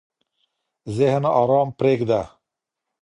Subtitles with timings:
[0.97, 2.21] ذهن ارام پرېږده.